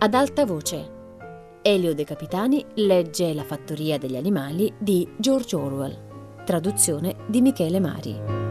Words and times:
Ad 0.00 0.14
alta 0.14 0.46
voce. 0.46 0.90
Elio 1.60 1.92
De 1.92 2.04
Capitani 2.04 2.64
legge 2.74 3.34
La 3.34 3.42
fattoria 3.42 3.98
degli 3.98 4.14
animali 4.14 4.72
di 4.78 5.08
George 5.18 5.56
Orwell. 5.56 6.44
Traduzione 6.44 7.16
di 7.26 7.40
Michele 7.40 7.80
Mari. 7.80 8.47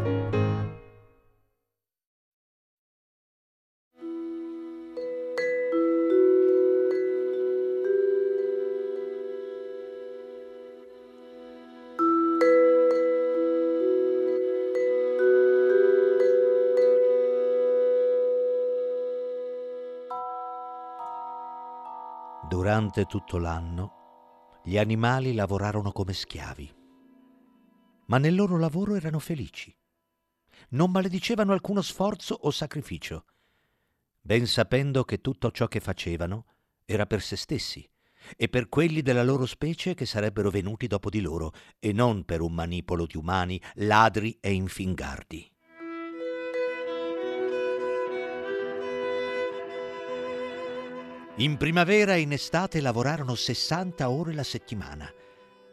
Durante 22.88 23.12
tutto 23.12 23.38
l'anno 23.38 24.62
gli 24.64 24.78
animali 24.78 25.34
lavorarono 25.34 25.92
come 25.92 26.14
schiavi, 26.14 26.74
ma 28.06 28.18
nel 28.18 28.34
loro 28.34 28.58
lavoro 28.58 28.96
erano 28.96 29.20
felici. 29.20 29.76
Non 30.70 30.92
maledicevano 30.92 31.52
alcuno 31.52 31.82
sforzo 31.82 32.34
o 32.34 32.50
sacrificio, 32.50 33.26
ben 34.22 34.48
sapendo 34.48 35.04
che 35.04 35.20
tutto 35.20 35.52
ciò 35.52 35.68
che 35.68 35.82
facevano 35.82 36.46
era 36.86 37.06
per 37.06 37.22
se 37.22 37.36
stessi 37.36 37.86
e 38.38 38.48
per 38.48 38.70
quelli 38.70 39.02
della 39.02 39.24
loro 39.24 39.46
specie 39.46 39.94
che 39.94 40.06
sarebbero 40.06 40.50
venuti 40.50 40.88
dopo 40.88 41.10
di 41.10 41.20
loro 41.20 41.52
e 41.80 41.92
non 41.92 42.24
per 42.24 42.40
un 42.40 42.54
manipolo 42.54 43.06
di 43.06 43.18
umani 43.18 43.62
ladri 43.76 44.38
e 44.40 44.54
infingardi. 44.54 45.57
In 51.40 51.58
primavera 51.58 52.16
e 52.16 52.22
in 52.22 52.32
estate 52.32 52.82
lavorarono 52.82 53.36
60 53.36 54.10
ore 54.10 54.34
la 54.34 54.42
settimana 54.42 55.08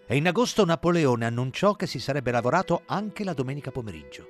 e 0.07 0.15
in 0.15 0.27
agosto 0.27 0.63
Napoleone 0.67 1.25
annunciò 1.25 1.73
che 1.73 1.87
si 1.87 1.99
sarebbe 1.99 2.31
lavorato 2.31 2.83
anche 2.85 3.25
la 3.25 3.33
domenica 3.33 3.71
pomeriggio. 3.71 4.27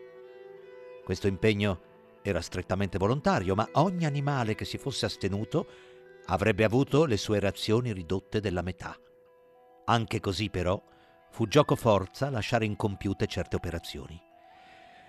Questo 1.03 1.27
impegno 1.27 2.21
era 2.23 2.41
strettamente 2.41 2.99
volontario, 2.99 3.57
ma 3.57 3.69
ogni 3.73 4.05
animale 4.05 4.55
che 4.55 4.65
si 4.65 4.79
fosse 4.79 5.07
astenuto 5.07 5.67
avrebbe 6.27 6.63
avuto 6.63 7.05
le 7.05 7.17
sue 7.17 7.41
razioni 7.41 7.93
ridotte 7.93 8.39
della 8.39 8.63
metà. 8.63 8.97
Anche 9.87 10.21
così 10.21 10.51
però 10.51 10.81
fu 11.31 11.49
gioco 11.49 11.75
forza 11.75 12.31
lasciare 12.31 12.65
incompiute 12.65 13.27
certe 13.27 13.57
operazioni. 13.57 14.17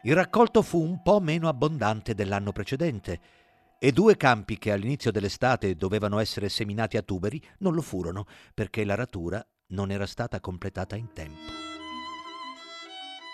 Il 0.02 0.16
raccolto 0.16 0.64
fu 0.64 0.82
un 0.82 1.04
po' 1.04 1.20
meno 1.20 1.48
abbondante 1.48 2.16
dell'anno 2.16 2.52
precedente, 2.52 3.20
e 3.86 3.92
due 3.92 4.18
campi 4.18 4.58
che 4.58 4.72
all'inizio 4.72 5.12
dell'estate 5.12 5.76
dovevano 5.76 6.18
essere 6.18 6.50
seminati 6.50 6.98
a 6.98 7.04
tuberi 7.04 7.40
non 7.60 7.76
lo 7.76 7.84
furono 7.84 8.26
perché 8.52 8.84
l'aratura 8.84 9.48
non 9.74 9.92
era 9.92 10.08
stata 10.08 10.40
completata 10.40 10.96
in 10.96 11.14
tempo. 11.14 11.52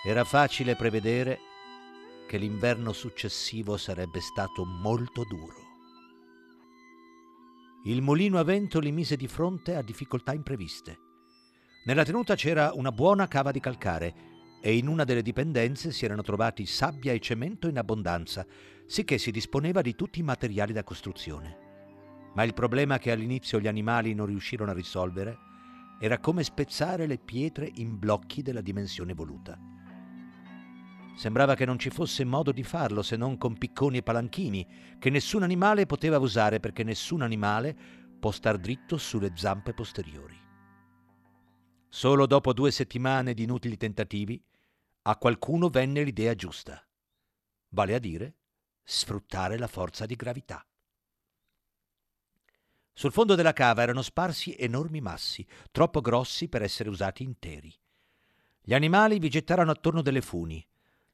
Era 0.05 0.25
facile 0.25 0.75
prevedere 0.75 1.39
che 2.27 2.37
l'inverno 2.37 2.91
successivo 2.91 3.77
sarebbe 3.77 4.19
stato 4.19 4.65
molto 4.65 5.23
duro. 5.23 5.55
Il 7.85 8.01
mulino 8.01 8.37
a 8.37 8.43
vento 8.43 8.79
li 8.79 8.91
mise 8.91 9.15
di 9.15 9.29
fronte 9.29 9.77
a 9.77 9.81
difficoltà 9.81 10.33
impreviste. 10.33 10.97
Nella 11.85 12.03
tenuta 12.03 12.35
c'era 12.35 12.71
una 12.73 12.91
buona 12.91 13.29
cava 13.29 13.51
di 13.51 13.61
calcare 13.61 14.30
e 14.61 14.77
in 14.77 14.87
una 14.87 15.03
delle 15.03 15.23
dipendenze 15.23 15.91
si 15.91 16.05
erano 16.05 16.21
trovati 16.21 16.65
sabbia 16.65 17.11
e 17.11 17.19
cemento 17.19 17.67
in 17.67 17.77
abbondanza, 17.77 18.45
sicché 18.85 19.17
si 19.17 19.31
disponeva 19.31 19.81
di 19.81 19.95
tutti 19.95 20.19
i 20.19 20.23
materiali 20.23 20.71
da 20.71 20.83
costruzione. 20.83 21.57
Ma 22.35 22.43
il 22.43 22.53
problema 22.53 22.97
che 22.99 23.11
all'inizio 23.11 23.59
gli 23.59 23.67
animali 23.67 24.13
non 24.13 24.27
riuscirono 24.27 24.71
a 24.71 24.75
risolvere 24.75 25.37
era 25.99 26.19
come 26.19 26.43
spezzare 26.43 27.07
le 27.07 27.17
pietre 27.17 27.69
in 27.75 27.97
blocchi 27.99 28.41
della 28.41 28.61
dimensione 28.61 29.13
voluta. 29.13 29.59
Sembrava 31.15 31.55
che 31.55 31.65
non 31.65 31.77
ci 31.77 31.89
fosse 31.89 32.23
modo 32.23 32.51
di 32.51 32.63
farlo 32.63 33.01
se 33.01 33.17
non 33.17 33.37
con 33.37 33.57
picconi 33.57 33.97
e 33.97 34.03
palanchini, 34.03 34.67
che 34.97 35.09
nessun 35.09 35.43
animale 35.43 35.85
poteva 35.85 36.17
usare 36.17 36.59
perché 36.59 36.83
nessun 36.83 37.21
animale 37.21 37.75
può 38.19 38.31
star 38.31 38.57
dritto 38.57 38.97
sulle 38.97 39.31
zampe 39.35 39.73
posteriori. 39.73 40.37
Solo 41.89 42.25
dopo 42.25 42.53
due 42.53 42.71
settimane 42.71 43.33
di 43.33 43.43
inutili 43.43 43.75
tentativi, 43.75 44.41
a 45.03 45.17
qualcuno 45.17 45.69
venne 45.69 46.03
l'idea 46.03 46.35
giusta, 46.35 46.85
vale 47.69 47.95
a 47.95 47.99
dire 47.99 48.35
sfruttare 48.83 49.57
la 49.57 49.67
forza 49.67 50.05
di 50.05 50.15
gravità. 50.15 50.65
Sul 52.93 53.11
fondo 53.11 53.35
della 53.35 53.53
cava 53.53 53.81
erano 53.81 54.01
sparsi 54.01 54.55
enormi 54.57 55.01
massi, 55.01 55.47
troppo 55.71 56.01
grossi 56.01 56.49
per 56.49 56.61
essere 56.61 56.89
usati 56.89 57.23
interi. 57.23 57.73
Gli 58.61 58.73
animali 58.73 59.17
vi 59.17 59.29
gettarono 59.29 59.71
attorno 59.71 60.01
delle 60.01 60.21
funi, 60.21 60.63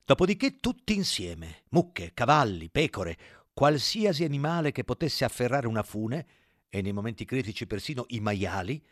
dopodiché 0.04 0.58
tutti 0.58 0.96
insieme, 0.96 1.64
mucche, 1.70 2.14
cavalli, 2.14 2.70
pecore, 2.70 3.18
qualsiasi 3.54 4.24
animale 4.24 4.72
che 4.72 4.84
potesse 4.84 5.24
afferrare 5.24 5.68
una 5.68 5.84
fune, 5.84 6.28
e 6.70 6.82
nei 6.82 6.92
momenti 6.92 7.24
critici 7.24 7.66
persino 7.66 8.06
i 8.10 8.20
maiali, 8.20 8.84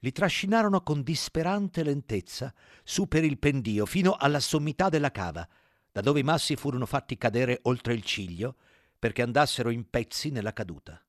li 0.00 0.12
trascinarono 0.12 0.82
con 0.82 1.02
disperante 1.02 1.82
lentezza 1.82 2.52
su 2.84 3.08
per 3.08 3.24
il 3.24 3.38
pendio 3.38 3.86
fino 3.86 4.14
alla 4.14 4.40
sommità 4.40 4.88
della 4.88 5.10
cava, 5.10 5.46
da 5.90 6.00
dove 6.00 6.20
i 6.20 6.24
massi 6.24 6.56
furono 6.56 6.86
fatti 6.86 7.16
cadere 7.16 7.60
oltre 7.62 7.94
il 7.94 8.02
ciglio 8.02 8.56
perché 8.98 9.22
andassero 9.22 9.70
in 9.70 9.88
pezzi 9.88 10.30
nella 10.30 10.52
caduta. 10.52 11.02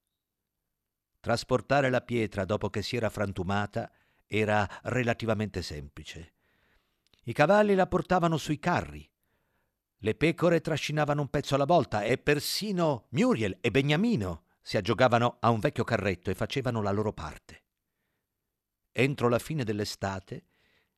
Trasportare 1.20 1.90
la 1.90 2.02
pietra 2.02 2.46
dopo 2.46 2.70
che 2.70 2.82
si 2.82 2.96
era 2.96 3.10
frantumata 3.10 3.92
era 4.26 4.68
relativamente 4.84 5.62
semplice. 5.62 6.34
I 7.24 7.34
cavalli 7.34 7.76
la 7.76 7.88
portavano 7.88 8.38
sui 8.38 8.58
carri, 8.58 9.10
le 10.04 10.16
pecore 10.16 10.62
trascinavano 10.62 11.20
un 11.20 11.28
pezzo 11.28 11.56
alla 11.56 11.66
volta 11.66 12.04
e 12.04 12.18
persino 12.18 13.08
Muriel 13.10 13.58
e 13.60 13.70
Beniamino 13.70 14.44
si 14.62 14.78
aggiogavano 14.78 15.38
a 15.42 15.50
un 15.50 15.60
vecchio 15.60 15.84
carretto 15.84 16.30
e 16.30 16.36
facevano 16.36 16.82
la 16.82 16.92
loro 16.92 17.12
parte. 17.12 17.64
Entro 18.92 19.30
la 19.30 19.40
fine 19.40 19.64
dell'estate 19.64 20.46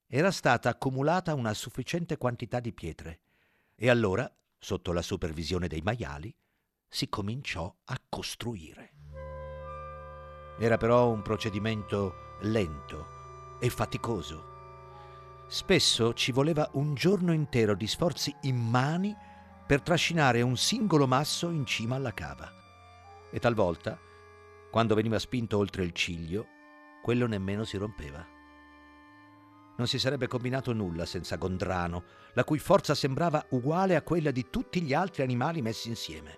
era 0.08 0.32
stata 0.32 0.70
accumulata 0.70 1.34
una 1.34 1.54
sufficiente 1.54 2.18
quantità 2.18 2.60
di 2.60 2.74
pietre 2.74 3.22
e 3.76 3.90
allora, 3.90 4.32
sotto 4.60 4.92
la 4.92 5.02
supervisione 5.02 5.68
dei 5.68 5.82
maiali, 5.82 6.32
si 6.88 7.10
cominciò 7.10 7.74
a 7.86 8.02
costruire. 8.08 8.94
Era 10.60 10.78
però 10.78 11.10
un 11.10 11.22
procedimento 11.22 12.38
lento 12.42 13.58
e 13.60 13.70
faticoso. 13.70 14.50
Spesso 15.48 16.14
ci 16.14 16.32
voleva 16.32 16.70
un 16.74 16.94
giorno 16.94 17.34
intero 17.34 17.76
di 17.76 17.88
sforzi 17.88 18.36
immani 18.42 19.16
per 19.66 19.82
trascinare 19.82 20.42
un 20.42 20.58
singolo 20.58 21.08
masso 21.08 21.50
in 21.50 21.66
cima 21.66 21.96
alla 21.96 22.14
cava. 22.14 22.52
E 23.32 23.40
talvolta, 23.40 23.98
quando 24.70 24.94
veniva 24.94 25.18
spinto 25.18 25.58
oltre 25.58 25.84
il 25.84 25.94
ciglio, 25.94 26.51
quello 27.02 27.28
nemmeno 27.28 27.64
si 27.64 27.78
rompeva. 27.78 28.26
Non 29.78 29.88
si 29.88 29.98
sarebbe 29.98 30.28
combinato 30.28 30.74
nulla 30.74 31.06
senza 31.06 31.38
Gondrano, 31.38 32.04
la 32.34 32.44
cui 32.44 32.60
forza 32.60 32.94
sembrava 32.94 33.46
uguale 33.50 33.96
a 33.96 34.02
quella 34.02 34.32
di 34.32 34.48
tutti 34.50 34.82
gli 34.82 34.94
altri 34.94 35.24
animali 35.24 35.62
messi 35.62 35.90
insieme. 35.90 36.38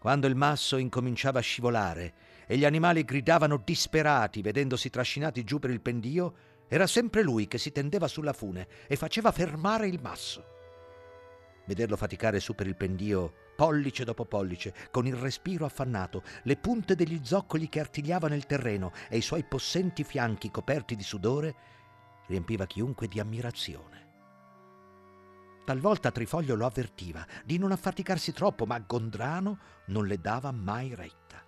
Quando 0.00 0.26
il 0.26 0.34
masso 0.34 0.76
incominciava 0.76 1.38
a 1.38 1.42
scivolare 1.42 2.14
e 2.46 2.56
gli 2.56 2.64
animali 2.64 3.04
gridavano 3.04 3.62
disperati 3.64 4.42
vedendosi 4.42 4.90
trascinati 4.90 5.44
giù 5.44 5.58
per 5.58 5.70
il 5.70 5.80
pendio, 5.80 6.34
era 6.68 6.86
sempre 6.86 7.22
lui 7.22 7.46
che 7.46 7.58
si 7.58 7.70
tendeva 7.70 8.08
sulla 8.08 8.32
fune 8.32 8.66
e 8.86 8.96
faceva 8.96 9.30
fermare 9.30 9.86
il 9.86 10.00
masso. 10.00 10.54
Vederlo 11.66 11.96
faticare 11.96 12.40
su 12.40 12.54
per 12.54 12.66
il 12.66 12.76
pendio 12.76 13.32
pollice 13.56 14.04
dopo 14.04 14.24
pollice, 14.24 14.74
con 14.90 15.06
il 15.06 15.14
respiro 15.14 15.64
affannato, 15.64 16.22
le 16.44 16.56
punte 16.56 16.94
degli 16.94 17.20
zoccoli 17.22 17.68
che 17.68 17.80
artigliavano 17.80 18.34
il 18.34 18.46
terreno 18.46 18.92
e 19.08 19.16
i 19.16 19.22
suoi 19.22 19.44
possenti 19.44 20.04
fianchi 20.04 20.50
coperti 20.50 20.94
di 20.94 21.02
sudore, 21.02 21.54
riempiva 22.28 22.66
chiunque 22.66 23.08
di 23.08 23.18
ammirazione. 23.18 24.04
Talvolta 25.64 26.12
Trifoglio 26.12 26.54
lo 26.54 26.66
avvertiva 26.66 27.26
di 27.44 27.58
non 27.58 27.72
affaticarsi 27.72 28.32
troppo, 28.32 28.66
ma 28.66 28.78
Gondrano 28.78 29.58
non 29.86 30.06
le 30.06 30.18
dava 30.18 30.52
mai 30.52 30.94
retta. 30.94 31.42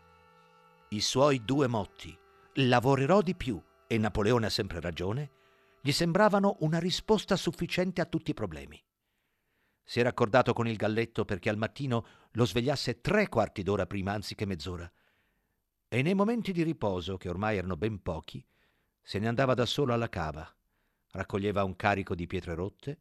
I 0.89 1.01
suoi 1.01 1.45
due 1.45 1.69
motti, 1.69 2.19
lavorerò 2.55 3.23
di 3.23 3.37
più 3.37 3.63
e 3.87 3.97
Napoleone 3.99 4.47
ha 4.47 4.51
sempre 4.51 4.81
ragione, 4.81 5.31
gli 5.81 5.93
sembravano 5.93 6.57
una 6.61 6.81
risposta 6.81 7.37
sufficiente 7.37 8.01
a 8.01 8.07
tutti 8.07 8.33
i 8.33 8.35
problemi. 8.35 8.83
Si 9.89 10.01
era 10.01 10.11
accordato 10.11 10.53
con 10.53 10.69
il 10.69 10.77
galletto 10.77 11.25
perché 11.25 11.49
al 11.49 11.57
mattino 11.57 12.07
lo 12.33 12.45
svegliasse 12.45 13.01
tre 13.01 13.27
quarti 13.31 13.63
d'ora 13.63 13.87
prima 13.87 14.13
anziché 14.13 14.45
mezz'ora. 14.45 14.93
E 15.89 16.03
nei 16.03 16.13
momenti 16.13 16.53
di 16.53 16.63
riposo, 16.63 17.17
che 17.17 17.31
ormai 17.31 17.57
erano 17.57 17.75
ben 17.79 18.03
pochi, 18.03 18.45
se 19.01 19.19
ne 19.19 19.29
andava 19.29 19.55
da 19.55 19.65
solo 19.65 19.95
alla 19.95 20.11
cava, 20.11 20.47
raccoglieva 21.13 21.65
un 21.65 21.75
carico 21.75 22.15
di 22.15 22.27
pietre 22.27 22.55
rotte 22.55 22.99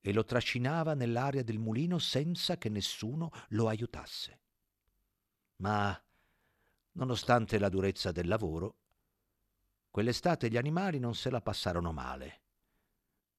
e 0.00 0.12
lo 0.12 0.24
trascinava 0.24 0.94
nell'aria 0.94 1.44
del 1.44 1.60
mulino 1.60 2.00
senza 2.00 2.58
che 2.58 2.68
nessuno 2.68 3.30
lo 3.50 3.68
aiutasse. 3.68 4.40
Ma 5.58 5.96
nonostante 6.94 7.60
la 7.60 7.68
durezza 7.68 8.10
del 8.10 8.26
lavoro, 8.26 8.74
quell'estate 9.88 10.50
gli 10.50 10.56
animali 10.56 10.98
non 10.98 11.14
se 11.14 11.30
la 11.30 11.40
passarono 11.40 11.92
male. 11.92 12.40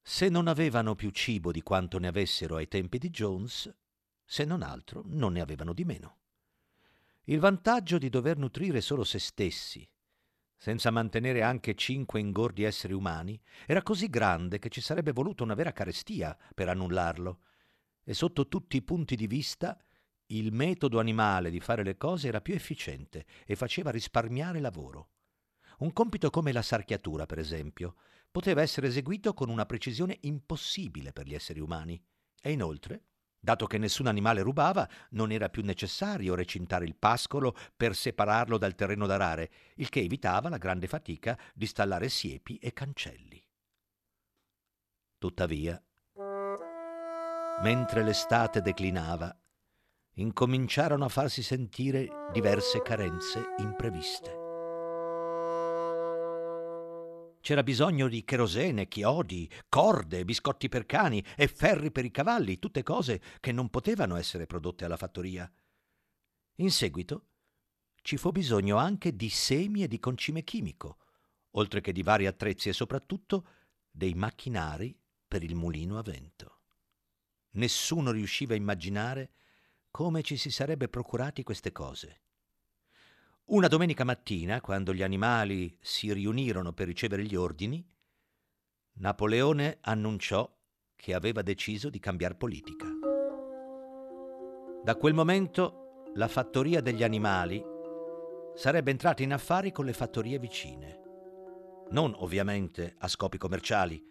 Se 0.07 0.30
non 0.30 0.48
avevano 0.48 0.94
più 0.94 1.10
cibo 1.10 1.52
di 1.52 1.63
quanto 1.63 1.98
ne 1.98 2.06
avessero 2.06 2.57
ai 2.57 2.68
tempi 2.68 3.00
di 3.00 3.10
Jones, 3.10 3.74
se 4.24 4.46
non 4.46 4.62
altro 4.62 5.02
non 5.04 5.34
ne 5.34 5.42
avevano 5.42 5.74
di 5.74 5.84
meno. 5.84 6.18
Il 7.24 7.40
vantaggio 7.40 7.98
di 7.98 8.10
dover 8.10 8.38
nutrire 8.38 8.81
solo 8.81 9.04
se 9.04 9.18
stessi, 9.18 9.90
senza 10.56 10.92
mantenere 10.92 11.42
anche 11.42 11.74
cinque 11.74 12.19
ingordi 12.19 12.62
esseri 12.62 12.94
umani, 12.94 13.42
era 13.66 13.81
così 13.81 14.07
grande 14.07 14.60
che 14.60 14.69
ci 14.69 14.80
sarebbe 14.80 15.12
voluto 15.12 15.44
una 15.44 15.56
vera 15.56 15.72
carestia 15.72 16.38
per 16.54 16.69
annullarlo, 16.69 17.40
e 18.04 18.13
sotto 18.13 18.48
tutti 18.48 18.78
i 18.78 18.84
punti 18.84 19.16
di 19.16 19.25
vista 19.25 19.75
il 20.28 20.54
metodo 20.54 21.00
animale 21.00 21.50
di 21.50 21.60
fare 21.60 21.81
le 21.81 21.98
cose 21.98 22.28
era 22.28 22.42
più 22.42 22.54
efficiente 22.54 23.25
e 23.44 23.56
faceva 23.56 23.90
risparmiare 23.90 24.60
lavoro. 24.60 25.10
Un 25.80 25.92
compito 25.94 26.30
come 26.30 26.52
la 26.52 26.62
sarchiatura, 26.62 27.25
per 27.25 27.40
esempio, 27.40 27.96
poteva 28.36 28.62
essere 28.62 28.88
eseguito 28.88 29.34
con 29.34 29.48
una 29.48 29.66
precisione 29.66 30.18
impossibile 30.24 31.14
per 31.14 31.26
gli 31.26 31.34
esseri 31.34 31.62
umani, 31.62 31.98
e 32.42 32.52
inoltre 32.52 33.04
Dato 33.40 33.68
che 33.68 33.78
nessun 33.78 34.08
animale 34.08 34.42
rubava, 34.42 34.90
non 35.12 35.32
era 35.32 35.50
più 35.50 35.64
necessario 35.64 36.34
recintare 36.34 36.84
il 36.84 36.96
pascolo 36.96 37.56
per 37.78 37.96
separarlo 37.96 38.58
dal 38.58 38.74
terreno 38.74 39.06
d'arare, 39.06 39.52
il 39.76 39.90
che 39.90 40.00
evitava 40.00 40.50
la 40.50 40.58
grande 40.58 40.88
fatica 40.88 41.40
di 41.54 41.68
stallare 41.68 42.10
siepi 42.10 42.58
e 42.58 42.74
cancelli. 42.74 43.40
Tuttavia, 45.20 45.80
mentre 47.62 48.04
l'estate 48.04 48.62
declinava, 48.62 49.38
incominciarono 50.16 51.06
a 51.06 51.10
farsi 51.10 51.44
sentire 51.44 52.10
diverse 52.34 52.81
carenze 52.81 53.54
impreviste. 53.60 54.44
C'era 57.45 57.62
bisogno 57.62 58.07
di 58.07 58.24
cherosene, 58.24 58.88
chiodi, 58.88 59.47
corde, 59.69 60.25
biscotti 60.25 60.68
per 60.68 60.88
cani 60.88 61.24
e 61.36 61.47
ferri 61.47 61.92
per 61.92 62.03
i 62.03 62.09
cavalli, 62.09 62.57
tutte 62.57 62.81
cose 62.81 63.21
che 63.39 63.51
non 63.51 63.69
potevano 63.69 64.15
essere 64.15 64.47
prodotte 64.47 64.83
alla 64.83 64.97
fattoria. 64.97 65.47
In 66.56 66.71
seguito 66.71 67.27
ci 68.01 68.18
fu 68.18 68.31
bisogno 68.31 68.77
anche 68.77 69.15
di 69.15 69.30
semi 69.30 69.83
e 69.83 69.88
di 69.88 70.00
concime 70.00 70.44
chimico, 70.44 70.97
oltre 71.51 71.81
che 71.81 71.92
di 71.92 72.01
vari 72.01 72.25
attrezzi 72.25 72.69
e 72.69 72.74
soprattutto 72.74 73.47
dei 73.92 74.15
macchinari 74.15 75.00
per 75.27 75.44
il 75.44 75.53
mulino 75.53 76.00
a 76.00 76.01
vento. 76.01 76.62
Nessuno 77.51 78.09
riusciva 78.09 78.56
a 78.56 78.57
immaginare 78.57 79.33
come 79.92 80.24
ci 80.24 80.36
si 80.36 80.50
sarebbe 80.50 80.89
procurati 80.89 81.44
queste 81.44 81.71
cose. 81.71 82.21
Una 83.47 83.68
domenica 83.68 84.03
mattina, 84.03 84.59
quando 84.59 84.92
gli 84.92 85.03
animali 85.03 85.77
si 85.80 86.12
riunirono 86.12 86.74
per 86.74 86.88
ricevere 86.88 87.24
gli 87.24 87.36
ordini, 87.36 87.88
Napoleone 88.94 89.77
annunciò 89.81 90.51
che 90.95 91.13
aveva 91.13 91.44
deciso 91.44 91.92
di 91.92 92.00
cambiare 92.00 92.33
politica. 92.33 92.88
Da 94.83 94.95
quel 94.95 95.13
momento 95.13 96.09
la 96.15 96.27
fattoria 96.27 96.81
degli 96.81 97.03
animali 97.03 97.63
sarebbe 98.56 98.89
entrata 98.89 99.21
in 99.21 99.33
affari 99.33 99.71
con 99.71 99.86
le 99.86 99.94
fattorie 99.94 100.39
vicine, 100.39 101.01
non 101.92 102.15
ovviamente 102.18 102.95
a 102.97 103.07
scopi 103.07 103.38
commerciali, 103.38 104.03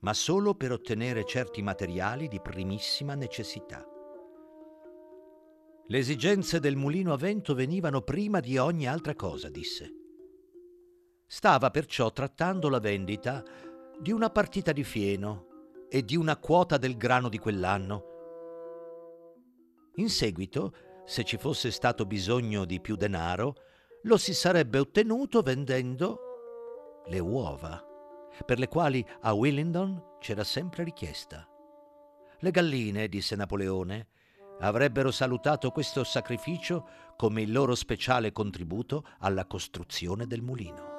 ma 0.00 0.12
solo 0.12 0.54
per 0.54 0.72
ottenere 0.72 1.24
certi 1.24 1.62
materiali 1.62 2.28
di 2.28 2.42
primissima 2.42 3.14
necessità. 3.14 3.95
Le 5.88 5.98
esigenze 5.98 6.58
del 6.58 6.74
mulino 6.74 7.12
a 7.12 7.16
vento 7.16 7.54
venivano 7.54 8.02
prima 8.02 8.40
di 8.40 8.58
ogni 8.58 8.88
altra 8.88 9.14
cosa, 9.14 9.48
disse. 9.48 9.92
Stava 11.26 11.70
perciò 11.70 12.12
trattando 12.12 12.68
la 12.68 12.80
vendita 12.80 13.44
di 14.00 14.10
una 14.10 14.28
partita 14.30 14.72
di 14.72 14.82
fieno 14.82 15.86
e 15.88 16.04
di 16.04 16.16
una 16.16 16.36
quota 16.38 16.76
del 16.76 16.96
grano 16.96 17.28
di 17.28 17.38
quell'anno. 17.38 18.04
In 19.96 20.08
seguito, 20.08 20.72
se 21.04 21.22
ci 21.22 21.36
fosse 21.36 21.70
stato 21.70 22.04
bisogno 22.04 22.64
di 22.64 22.80
più 22.80 22.96
denaro, 22.96 23.54
lo 24.02 24.16
si 24.16 24.34
sarebbe 24.34 24.80
ottenuto 24.80 25.40
vendendo 25.40 27.02
le 27.06 27.20
uova, 27.20 27.80
per 28.44 28.58
le 28.58 28.66
quali 28.66 29.06
a 29.20 29.32
Willingdon 29.32 30.16
c'era 30.18 30.42
sempre 30.42 30.82
richiesta. 30.82 31.48
Le 32.40 32.50
galline, 32.50 33.08
disse 33.08 33.36
Napoleone, 33.36 34.08
avrebbero 34.60 35.10
salutato 35.10 35.70
questo 35.70 36.04
sacrificio 36.04 36.88
come 37.16 37.42
il 37.42 37.52
loro 37.52 37.74
speciale 37.74 38.32
contributo 38.32 39.04
alla 39.18 39.46
costruzione 39.46 40.26
del 40.26 40.42
mulino. 40.42 40.94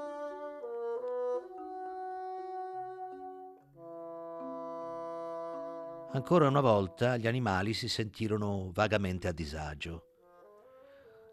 Ancora 6.11 6.47
una 6.47 6.61
volta 6.61 7.17
gli 7.17 7.27
animali 7.27 7.73
si 7.73 7.87
sentirono 7.87 8.71
vagamente 8.73 9.27
a 9.27 9.33
disagio. 9.33 10.03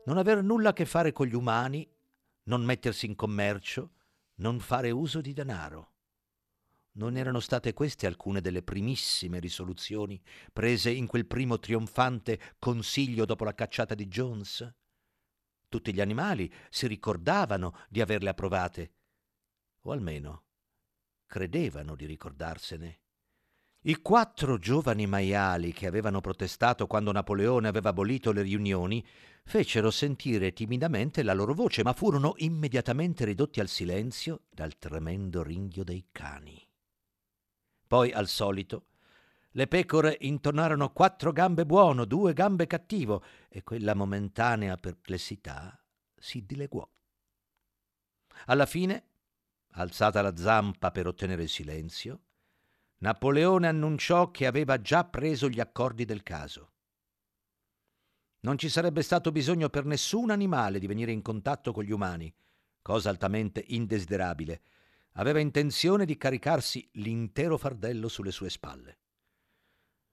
Non 0.04 0.18
aver 0.18 0.42
nulla 0.42 0.70
a 0.70 0.72
che 0.72 0.84
fare 0.84 1.12
con 1.12 1.26
gli 1.26 1.34
umani, 1.34 1.88
non 2.44 2.62
mettersi 2.62 3.06
in 3.06 3.14
commercio, 3.14 3.90
non 4.36 4.58
fare 4.58 4.90
uso 4.90 5.20
di 5.20 5.32
denaro. 5.32 5.93
Non 6.96 7.16
erano 7.16 7.40
state 7.40 7.72
queste 7.72 8.06
alcune 8.06 8.40
delle 8.40 8.62
primissime 8.62 9.40
risoluzioni 9.40 10.20
prese 10.52 10.90
in 10.90 11.08
quel 11.08 11.26
primo 11.26 11.58
trionfante 11.58 12.54
consiglio 12.58 13.24
dopo 13.24 13.42
la 13.42 13.54
cacciata 13.54 13.94
di 13.94 14.06
Jones? 14.06 14.72
Tutti 15.68 15.92
gli 15.92 16.00
animali 16.00 16.52
si 16.70 16.86
ricordavano 16.86 17.76
di 17.88 18.00
averle 18.00 18.30
approvate, 18.30 18.94
o 19.82 19.90
almeno 19.90 20.44
credevano 21.26 21.96
di 21.96 22.06
ricordarsene. 22.06 23.00
I 23.86 23.96
quattro 23.96 24.56
giovani 24.58 25.06
maiali 25.06 25.72
che 25.72 25.86
avevano 25.86 26.20
protestato 26.20 26.86
quando 26.86 27.10
Napoleone 27.10 27.68
aveva 27.68 27.90
abolito 27.90 28.30
le 28.30 28.42
riunioni 28.42 29.04
fecero 29.44 29.90
sentire 29.90 30.52
timidamente 30.52 31.22
la 31.22 31.34
loro 31.34 31.52
voce, 31.52 31.82
ma 31.82 31.92
furono 31.92 32.34
immediatamente 32.36 33.24
ridotti 33.24 33.60
al 33.60 33.68
silenzio 33.68 34.44
dal 34.48 34.78
tremendo 34.78 35.42
ringhio 35.42 35.84
dei 35.84 36.06
cani. 36.12 36.63
Poi, 37.94 38.10
al 38.10 38.26
solito, 38.26 38.86
le 39.52 39.68
pecore 39.68 40.16
intonarono 40.22 40.90
quattro 40.92 41.30
gambe 41.30 41.64
buono, 41.64 42.04
due 42.04 42.32
gambe 42.32 42.66
cattivo, 42.66 43.22
e 43.48 43.62
quella 43.62 43.94
momentanea 43.94 44.76
perplessità 44.76 45.80
si 46.16 46.44
dileguò. 46.44 46.84
Alla 48.46 48.66
fine, 48.66 49.04
alzata 49.74 50.22
la 50.22 50.36
zampa 50.36 50.90
per 50.90 51.06
ottenere 51.06 51.44
il 51.44 51.48
silenzio, 51.48 52.22
Napoleone 52.98 53.68
annunciò 53.68 54.32
che 54.32 54.46
aveva 54.46 54.80
già 54.80 55.04
preso 55.04 55.48
gli 55.48 55.60
accordi 55.60 56.04
del 56.04 56.24
caso. 56.24 56.72
Non 58.40 58.58
ci 58.58 58.68
sarebbe 58.68 59.02
stato 59.02 59.30
bisogno 59.30 59.68
per 59.68 59.84
nessun 59.84 60.30
animale 60.30 60.80
di 60.80 60.88
venire 60.88 61.12
in 61.12 61.22
contatto 61.22 61.70
con 61.70 61.84
gli 61.84 61.92
umani, 61.92 62.34
cosa 62.82 63.08
altamente 63.08 63.62
indesiderabile, 63.68 64.62
aveva 65.14 65.40
intenzione 65.40 66.04
di 66.04 66.16
caricarsi 66.16 66.88
l'intero 66.94 67.56
fardello 67.56 68.08
sulle 68.08 68.32
sue 68.32 68.50
spalle. 68.50 68.98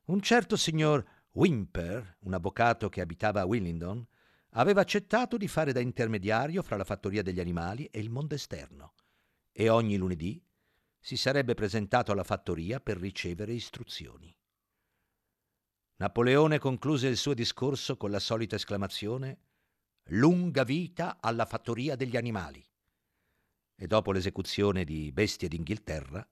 Un 0.05 0.21
certo 0.21 0.55
signor 0.55 1.03
Wimper, 1.31 2.17
un 2.21 2.33
avvocato 2.33 2.89
che 2.89 3.01
abitava 3.01 3.41
a 3.41 3.45
Willingdon, 3.45 4.05
aveva 4.51 4.81
accettato 4.81 5.37
di 5.37 5.47
fare 5.47 5.71
da 5.71 5.79
intermediario 5.79 6.61
fra 6.61 6.75
la 6.75 6.83
fattoria 6.83 7.23
degli 7.23 7.39
animali 7.39 7.85
e 7.85 7.99
il 7.99 8.09
mondo 8.09 8.35
esterno 8.35 8.93
e 9.51 9.69
ogni 9.69 9.97
lunedì 9.97 10.43
si 10.99 11.15
sarebbe 11.17 11.53
presentato 11.53 12.11
alla 12.11 12.23
fattoria 12.23 12.79
per 12.79 12.97
ricevere 12.97 13.53
istruzioni. 13.53 14.35
Napoleone 15.97 16.59
concluse 16.59 17.07
il 17.07 17.17
suo 17.17 17.33
discorso 17.33 17.95
con 17.95 18.11
la 18.11 18.19
solita 18.19 18.55
esclamazione 18.55 19.39
Lunga 20.05 20.63
vita 20.63 21.17
alla 21.21 21.45
fattoria 21.45 21.95
degli 21.95 22.17
animali 22.17 22.63
e 23.81 23.87
dopo 23.87 24.11
l'esecuzione 24.11 24.83
di 24.83 25.11
Bestie 25.11 25.47
d'Inghilterra, 25.47 26.23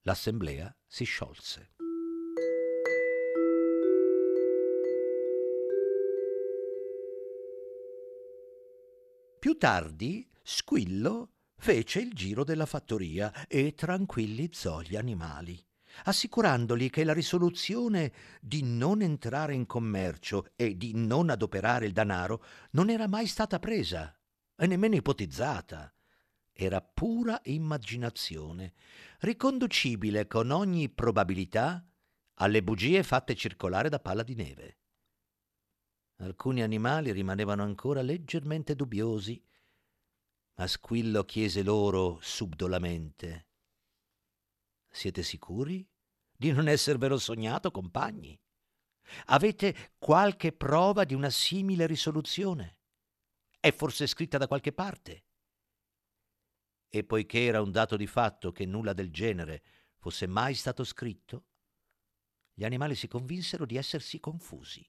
l'assemblea 0.00 0.76
si 0.88 1.04
sciolse. 1.04 1.70
Più 9.38 9.56
tardi, 9.56 10.28
Squillo 10.42 11.34
fece 11.56 12.00
il 12.00 12.12
giro 12.12 12.42
della 12.42 12.66
fattoria 12.66 13.46
e 13.46 13.72
tranquillizzò 13.76 14.80
gli 14.80 14.96
animali, 14.96 15.64
assicurandoli 16.06 16.90
che 16.90 17.04
la 17.04 17.12
risoluzione 17.12 18.12
di 18.40 18.64
non 18.64 19.00
entrare 19.00 19.54
in 19.54 19.64
commercio 19.64 20.50
e 20.56 20.76
di 20.76 20.90
non 20.96 21.30
adoperare 21.30 21.86
il 21.86 21.92
danaro 21.92 22.42
non 22.72 22.90
era 22.90 23.06
mai 23.06 23.28
stata 23.28 23.60
presa 23.60 24.12
e 24.56 24.66
nemmeno 24.66 24.96
ipotizzata 24.96 25.94
era 26.52 26.80
pura 26.80 27.40
immaginazione, 27.44 28.74
riconducibile 29.20 30.26
con 30.26 30.50
ogni 30.50 30.88
probabilità 30.88 31.84
alle 32.34 32.62
bugie 32.62 33.02
fatte 33.02 33.34
circolare 33.34 33.88
da 33.88 33.98
Palla 34.00 34.22
di 34.22 34.34
Neve. 34.34 34.78
Alcuni 36.16 36.62
animali 36.62 37.12
rimanevano 37.12 37.62
ancora 37.62 38.02
leggermente 38.02 38.74
dubbiosi, 38.74 39.42
ma 40.56 40.66
Squillo 40.66 41.24
chiese 41.24 41.62
loro 41.62 42.18
subdolamente: 42.20 43.48
Siete 44.90 45.22
sicuri 45.22 45.88
di 46.36 46.52
non 46.52 46.68
esservelo 46.68 47.18
sognato, 47.18 47.70
compagni? 47.70 48.38
Avete 49.26 49.94
qualche 49.98 50.52
prova 50.52 51.04
di 51.04 51.14
una 51.14 51.30
simile 51.30 51.86
risoluzione? 51.86 52.78
È 53.58 53.70
forse 53.72 54.06
scritta 54.06 54.38
da 54.38 54.46
qualche 54.46 54.72
parte? 54.72 55.24
E 56.92 57.04
poiché 57.04 57.44
era 57.44 57.62
un 57.62 57.70
dato 57.70 57.96
di 57.96 58.08
fatto 58.08 58.50
che 58.50 58.66
nulla 58.66 58.92
del 58.92 59.12
genere 59.12 59.62
fosse 59.96 60.26
mai 60.26 60.54
stato 60.54 60.82
scritto, 60.82 61.44
gli 62.52 62.64
animali 62.64 62.96
si 62.96 63.06
convinsero 63.06 63.64
di 63.64 63.76
essersi 63.76 64.18
confusi. 64.18 64.84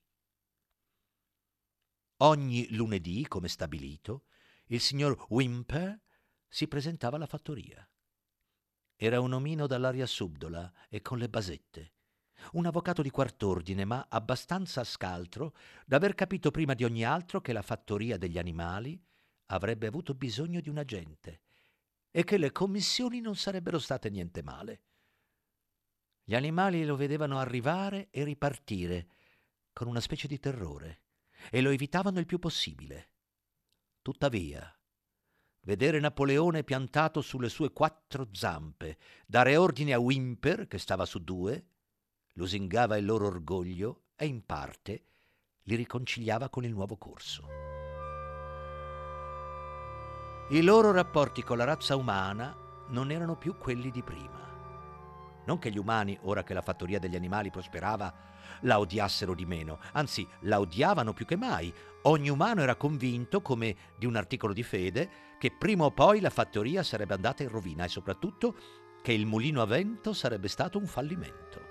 Ogni 2.18 2.74
lunedì, 2.74 3.26
come 3.28 3.46
stabilito, 3.46 4.24
il 4.66 4.80
signor 4.80 5.26
Wimper 5.28 6.00
si 6.48 6.66
presentava 6.66 7.16
alla 7.16 7.26
fattoria. 7.26 7.88
Era 8.96 9.20
un 9.20 9.32
omino 9.32 9.68
dall'aria 9.68 10.06
subdola 10.06 10.70
e 10.88 11.02
con 11.02 11.18
le 11.18 11.28
basette. 11.28 11.94
Un 12.52 12.66
avvocato 12.66 13.00
di 13.00 13.10
quart'ordine, 13.10 13.84
ma 13.84 14.06
abbastanza 14.08 14.82
scaltro 14.82 15.54
da 15.86 15.96
aver 15.96 16.14
capito 16.14 16.50
prima 16.50 16.74
di 16.74 16.82
ogni 16.82 17.04
altro 17.04 17.40
che 17.40 17.52
la 17.52 17.62
fattoria 17.62 18.18
degli 18.18 18.38
animali 18.38 19.00
avrebbe 19.46 19.86
avuto 19.86 20.14
bisogno 20.14 20.60
di 20.60 20.68
un 20.68 20.78
agente 20.78 21.42
e 22.12 22.22
che 22.22 22.36
le 22.36 22.52
commissioni 22.52 23.20
non 23.20 23.34
sarebbero 23.34 23.80
state 23.80 24.10
niente 24.10 24.42
male. 24.42 24.82
Gli 26.22 26.36
animali 26.36 26.84
lo 26.84 26.94
vedevano 26.94 27.38
arrivare 27.38 28.08
e 28.10 28.22
ripartire 28.22 29.08
con 29.72 29.88
una 29.88 30.00
specie 30.00 30.28
di 30.28 30.38
terrore 30.38 31.00
e 31.50 31.60
lo 31.60 31.70
evitavano 31.70 32.20
il 32.20 32.26
più 32.26 32.38
possibile. 32.38 33.10
Tuttavia, 34.02 34.72
vedere 35.62 35.98
Napoleone 35.98 36.64
piantato 36.64 37.22
sulle 37.22 37.48
sue 37.48 37.72
quattro 37.72 38.28
zampe, 38.32 38.98
dare 39.26 39.56
ordine 39.56 39.94
a 39.94 39.98
Wimper, 39.98 40.68
che 40.68 40.78
stava 40.78 41.06
su 41.06 41.18
due, 41.24 41.66
lusingava 42.34 42.96
il 42.96 43.06
loro 43.06 43.26
orgoglio 43.26 44.04
e 44.14 44.26
in 44.26 44.44
parte 44.44 45.06
li 45.62 45.76
riconciliava 45.76 46.48
con 46.50 46.64
il 46.64 46.72
nuovo 46.72 46.96
corso. 46.96 47.71
I 50.52 50.60
loro 50.60 50.92
rapporti 50.92 51.42
con 51.42 51.56
la 51.56 51.64
razza 51.64 51.96
umana 51.96 52.54
non 52.88 53.10
erano 53.10 53.36
più 53.36 53.56
quelli 53.56 53.90
di 53.90 54.02
prima. 54.02 55.40
Non 55.46 55.58
che 55.58 55.70
gli 55.70 55.78
umani, 55.78 56.18
ora 56.24 56.44
che 56.44 56.52
la 56.52 56.60
fattoria 56.60 56.98
degli 56.98 57.16
animali 57.16 57.50
prosperava, 57.50 58.12
la 58.60 58.78
odiassero 58.78 59.34
di 59.34 59.46
meno, 59.46 59.78
anzi 59.92 60.28
la 60.40 60.60
odiavano 60.60 61.14
più 61.14 61.24
che 61.24 61.36
mai. 61.36 61.72
Ogni 62.02 62.28
umano 62.28 62.60
era 62.60 62.74
convinto, 62.74 63.40
come 63.40 63.74
di 63.96 64.04
un 64.04 64.14
articolo 64.14 64.52
di 64.52 64.62
fede, 64.62 65.10
che 65.38 65.56
prima 65.58 65.86
o 65.86 65.90
poi 65.90 66.20
la 66.20 66.28
fattoria 66.28 66.82
sarebbe 66.82 67.14
andata 67.14 67.42
in 67.42 67.48
rovina 67.48 67.84
e 67.84 67.88
soprattutto 67.88 68.54
che 69.00 69.14
il 69.14 69.24
mulino 69.24 69.62
a 69.62 69.66
vento 69.66 70.12
sarebbe 70.12 70.48
stato 70.48 70.76
un 70.76 70.86
fallimento. 70.86 71.62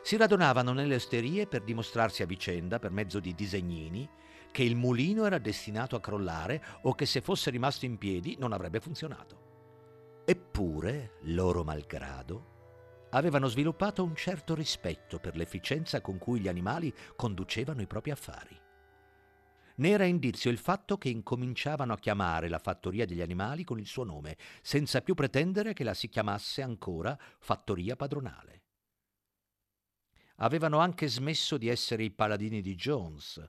Si 0.00 0.16
radunavano 0.16 0.72
nelle 0.72 0.94
osterie 0.94 1.48
per 1.48 1.62
dimostrarsi 1.62 2.22
a 2.22 2.26
vicenda, 2.26 2.78
per 2.78 2.92
mezzo 2.92 3.18
di 3.18 3.34
disegnini, 3.34 4.08
che 4.58 4.64
il 4.64 4.74
mulino 4.74 5.24
era 5.24 5.38
destinato 5.38 5.94
a 5.94 6.00
crollare 6.00 6.60
o 6.82 6.92
che 6.96 7.06
se 7.06 7.20
fosse 7.20 7.48
rimasto 7.48 7.84
in 7.84 7.96
piedi 7.96 8.34
non 8.40 8.52
avrebbe 8.52 8.80
funzionato. 8.80 10.22
Eppure, 10.24 11.18
loro 11.26 11.62
malgrado, 11.62 13.06
avevano 13.10 13.46
sviluppato 13.46 14.02
un 14.02 14.16
certo 14.16 14.56
rispetto 14.56 15.20
per 15.20 15.36
l'efficienza 15.36 16.00
con 16.00 16.18
cui 16.18 16.40
gli 16.40 16.48
animali 16.48 16.92
conducevano 17.14 17.82
i 17.82 17.86
propri 17.86 18.10
affari. 18.10 18.60
Ne 19.76 19.88
era 19.90 20.06
indizio 20.06 20.50
il 20.50 20.58
fatto 20.58 20.98
che 20.98 21.08
incominciavano 21.08 21.92
a 21.92 21.98
chiamare 21.98 22.48
la 22.48 22.58
fattoria 22.58 23.06
degli 23.06 23.22
animali 23.22 23.62
con 23.62 23.78
il 23.78 23.86
suo 23.86 24.02
nome, 24.02 24.36
senza 24.60 25.02
più 25.02 25.14
pretendere 25.14 25.72
che 25.72 25.84
la 25.84 25.94
si 25.94 26.08
chiamasse 26.08 26.62
ancora 26.62 27.16
fattoria 27.38 27.94
padronale. 27.94 28.62
Avevano 30.38 30.78
anche 30.78 31.06
smesso 31.06 31.56
di 31.56 31.68
essere 31.68 32.02
i 32.02 32.10
paladini 32.10 32.60
di 32.60 32.74
Jones, 32.74 33.40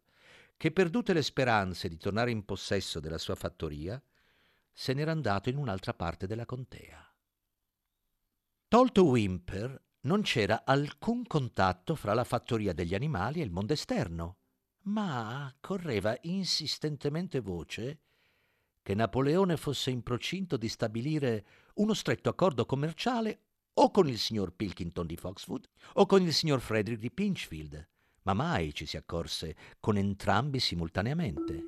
che 0.60 0.72
perdute 0.72 1.14
le 1.14 1.22
speranze 1.22 1.88
di 1.88 1.96
tornare 1.96 2.32
in 2.32 2.44
possesso 2.44 3.00
della 3.00 3.18
sua 3.18 3.36
fattoria, 3.36 4.04
se 4.74 4.92
n'era 4.92 5.12
andato 5.12 5.48
in 5.48 5.56
un'altra 5.56 5.94
parte 5.94 6.28
della 6.28 6.46
contea. 6.46 7.02
Tolto 8.68 9.06
Wimper, 9.06 9.82
non 10.02 10.22
c'era 10.22 10.66
alcun 10.66 11.26
contatto 11.26 11.96
fra 11.96 12.14
la 12.14 12.26
fattoria 12.26 12.74
degli 12.74 12.94
animali 12.94 13.40
e 13.40 13.46
il 13.46 13.52
mondo 13.52 13.72
esterno, 13.72 14.40
ma 14.88 15.56
correva 15.62 16.18
insistentemente 16.24 17.40
voce 17.40 18.02
che 18.82 18.94
Napoleone 18.94 19.56
fosse 19.56 19.92
in 19.92 20.04
procinto 20.04 20.58
di 20.58 20.68
stabilire 20.68 21.46
uno 21.76 21.94
stretto 21.94 22.28
accordo 22.28 22.66
commerciale 22.66 23.44
o 23.76 23.92
con 23.92 24.10
il 24.10 24.20
signor 24.20 24.54
Pilkington 24.54 25.08
di 25.08 25.16
Foxwood 25.16 25.70
o 25.94 26.06
con 26.06 26.22
il 26.22 26.34
signor 26.34 26.60
Frederick 26.60 27.00
di 27.00 27.12
Pinchfield, 27.12 27.88
ma 28.24 28.34
mai 28.34 28.74
ci 28.74 28.86
si 28.86 28.98
accorse 28.98 29.56
con 29.80 29.98
entrambi 29.98 30.60
simultaneamente. 30.60 31.64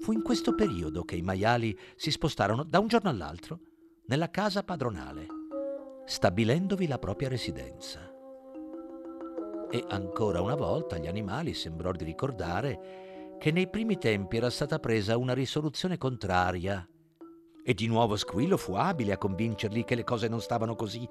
Fu 0.00 0.12
in 0.12 0.22
questo 0.22 0.54
periodo 0.54 1.04
che 1.04 1.16
i 1.16 1.22
maiali 1.22 1.78
si 1.96 2.10
spostarono 2.10 2.64
da 2.64 2.78
un 2.78 2.86
giorno 2.86 3.10
all'altro 3.10 3.60
nella 4.06 4.30
casa 4.30 4.62
padronale, 4.62 5.26
stabilendovi 6.06 6.86
la 6.86 6.98
propria 6.98 7.28
residenza. 7.28 8.10
E 9.70 9.84
ancora 9.88 10.40
una 10.40 10.56
volta 10.56 10.96
agli 10.96 11.06
animali 11.06 11.54
sembrò 11.54 11.92
di 11.92 12.04
ricordare 12.04 13.36
che 13.38 13.52
nei 13.52 13.68
primi 13.68 13.98
tempi 13.98 14.36
era 14.36 14.50
stata 14.50 14.78
presa 14.78 15.16
una 15.16 15.32
risoluzione 15.32 15.96
contraria 15.96 16.86
e 17.62 17.74
di 17.74 17.86
nuovo 17.86 18.16
Squillo 18.16 18.56
fu 18.56 18.74
abile 18.74 19.12
a 19.12 19.18
convincerli 19.18 19.84
che 19.84 19.94
le 19.94 20.04
cose 20.04 20.28
non 20.28 20.40
stavano 20.40 20.74
così. 20.74 21.08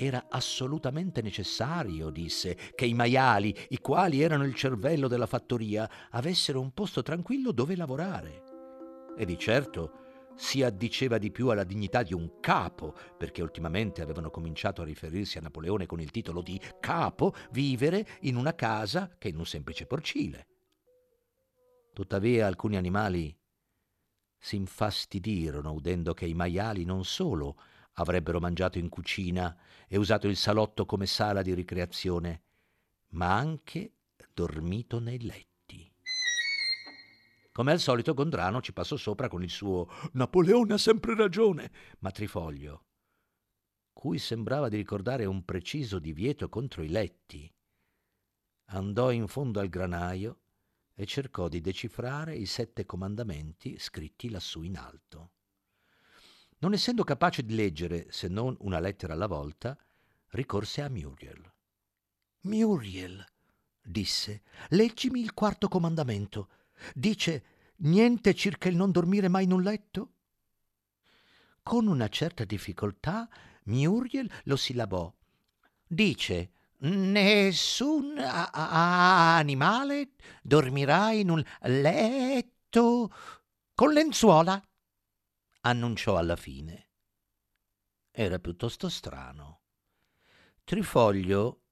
Era 0.00 0.26
assolutamente 0.28 1.22
necessario, 1.22 2.10
disse, 2.10 2.56
che 2.76 2.86
i 2.86 2.94
maiali, 2.94 3.52
i 3.70 3.78
quali 3.78 4.22
erano 4.22 4.44
il 4.44 4.54
cervello 4.54 5.08
della 5.08 5.26
fattoria, 5.26 5.90
avessero 6.10 6.60
un 6.60 6.70
posto 6.70 7.02
tranquillo 7.02 7.50
dove 7.50 7.74
lavorare. 7.74 8.44
E 9.16 9.24
di 9.24 9.36
certo 9.36 10.06
si 10.36 10.62
addiceva 10.62 11.18
di 11.18 11.32
più 11.32 11.48
alla 11.48 11.64
dignità 11.64 12.04
di 12.04 12.14
un 12.14 12.38
capo, 12.38 12.94
perché 13.16 13.42
ultimamente 13.42 14.00
avevano 14.00 14.30
cominciato 14.30 14.82
a 14.82 14.84
riferirsi 14.84 15.36
a 15.36 15.40
Napoleone 15.40 15.86
con 15.86 16.00
il 16.00 16.12
titolo 16.12 16.42
di 16.42 16.60
capo, 16.78 17.34
vivere 17.50 18.06
in 18.20 18.36
una 18.36 18.54
casa 18.54 19.10
che 19.18 19.26
in 19.26 19.36
un 19.36 19.46
semplice 19.46 19.86
porcile. 19.86 20.46
Tuttavia 21.92 22.46
alcuni 22.46 22.76
animali 22.76 23.36
si 24.38 24.54
infastidirono 24.54 25.72
udendo 25.72 26.14
che 26.14 26.26
i 26.26 26.34
maiali 26.34 26.84
non 26.84 27.04
solo 27.04 27.56
avrebbero 27.98 28.40
mangiato 28.40 28.78
in 28.78 28.88
cucina 28.88 29.56
e 29.86 29.96
usato 29.96 30.28
il 30.28 30.36
salotto 30.36 30.86
come 30.86 31.06
sala 31.06 31.42
di 31.42 31.54
ricreazione, 31.54 32.42
ma 33.10 33.34
anche 33.34 33.94
dormito 34.32 34.98
nei 34.98 35.20
letti. 35.20 35.92
Come 37.52 37.72
al 37.72 37.80
solito 37.80 38.14
Gondrano 38.14 38.60
ci 38.60 38.72
passò 38.72 38.96
sopra 38.96 39.28
con 39.28 39.42
il 39.42 39.50
suo 39.50 39.88
Napoleone 40.12 40.74
ha 40.74 40.78
sempre 40.78 41.16
ragione, 41.16 41.72
ma 41.98 42.12
Trifoglio, 42.12 42.84
cui 43.92 44.18
sembrava 44.18 44.68
di 44.68 44.76
ricordare 44.76 45.24
un 45.24 45.44
preciso 45.44 45.98
divieto 45.98 46.48
contro 46.48 46.84
i 46.84 46.88
letti, 46.88 47.52
andò 48.66 49.10
in 49.10 49.26
fondo 49.26 49.58
al 49.58 49.68
granaio 49.68 50.40
e 50.94 51.04
cercò 51.04 51.48
di 51.48 51.60
decifrare 51.60 52.36
i 52.36 52.46
sette 52.46 52.86
comandamenti 52.86 53.76
scritti 53.78 54.30
lassù 54.30 54.62
in 54.62 54.76
alto. 54.76 55.32
Non 56.60 56.72
essendo 56.72 57.04
capace 57.04 57.44
di 57.44 57.54
leggere 57.54 58.06
se 58.10 58.28
non 58.28 58.56
una 58.60 58.80
lettera 58.80 59.12
alla 59.12 59.26
volta, 59.26 59.78
ricorse 60.30 60.82
a 60.82 60.88
Muriel. 60.88 61.52
Muriel, 62.42 63.24
disse, 63.80 64.42
leggimi 64.70 65.20
il 65.20 65.34
quarto 65.34 65.68
comandamento. 65.68 66.48
Dice 66.94 67.44
niente 67.76 68.34
circa 68.34 68.68
il 68.68 68.76
non 68.76 68.90
dormire 68.90 69.28
mai 69.28 69.44
in 69.44 69.52
un 69.52 69.62
letto? 69.62 70.12
Con 71.62 71.86
una 71.86 72.08
certa 72.08 72.44
difficoltà 72.44 73.28
Muriel 73.64 74.30
lo 74.44 74.56
sillabò. 74.56 75.12
Dice 75.86 76.52
Nessun 76.80 78.18
a- 78.18 78.50
a- 78.52 79.36
animale 79.36 80.10
dormirà 80.42 81.10
in 81.10 81.28
un 81.30 81.42
letto 81.62 83.12
con 83.74 83.92
lenzuola, 83.92 84.62
annunciò 85.60 86.16
alla 86.16 86.36
fine. 86.36 86.90
Era 88.10 88.38
piuttosto 88.38 88.88
strano. 88.88 89.62
Trifoglio 90.64 91.62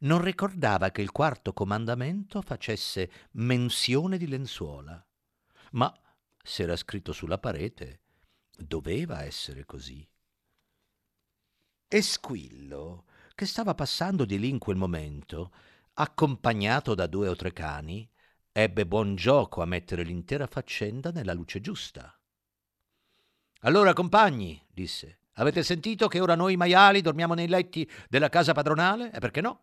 non 0.00 0.22
ricordava 0.22 0.90
che 0.90 1.02
il 1.02 1.10
quarto 1.10 1.52
comandamento 1.52 2.42
facesse 2.42 3.10
menzione 3.32 4.18
di 4.18 4.28
lenzuola, 4.28 5.04
ma 5.72 5.92
se 6.42 6.62
era 6.62 6.76
scritto 6.76 7.12
sulla 7.12 7.38
parete, 7.38 8.02
doveva 8.56 9.22
essere 9.22 9.64
così. 9.64 10.08
E 11.88 12.02
Squillo 12.02 13.06
che 13.34 13.44
stava 13.44 13.74
passando 13.74 14.24
di 14.24 14.38
lì 14.38 14.48
in 14.48 14.58
quel 14.58 14.76
momento, 14.76 15.52
accompagnato 15.94 16.94
da 16.94 17.06
due 17.06 17.28
o 17.28 17.36
tre 17.36 17.52
cani, 17.52 18.10
ebbe 18.50 18.86
buon 18.86 19.14
gioco 19.14 19.60
a 19.60 19.66
mettere 19.66 20.02
l'intera 20.02 20.46
faccenda 20.46 21.10
nella 21.10 21.34
luce 21.34 21.60
giusta. 21.60 22.15
Allora, 23.60 23.92
compagni, 23.92 24.60
disse, 24.72 25.20
avete 25.34 25.62
sentito 25.62 26.08
che 26.08 26.20
ora 26.20 26.34
noi 26.34 26.56
maiali 26.56 27.00
dormiamo 27.00 27.34
nei 27.34 27.48
letti 27.48 27.88
della 28.08 28.28
casa 28.28 28.52
padronale? 28.52 29.10
E 29.12 29.18
perché 29.18 29.40
no? 29.40 29.62